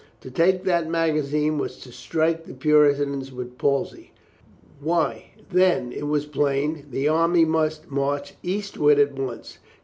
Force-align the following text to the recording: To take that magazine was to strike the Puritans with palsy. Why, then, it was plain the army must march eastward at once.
To 0.21 0.31
take 0.31 0.63
that 0.63 0.89
magazine 0.89 1.59
was 1.59 1.77
to 1.81 1.91
strike 1.91 2.45
the 2.45 2.55
Puritans 2.55 3.31
with 3.31 3.59
palsy. 3.59 4.09
Why, 4.79 5.25
then, 5.51 5.91
it 5.91 6.07
was 6.07 6.25
plain 6.25 6.87
the 6.89 7.07
army 7.07 7.45
must 7.45 7.91
march 7.91 8.33
eastward 8.41 8.97
at 8.97 9.11
once. 9.13 9.59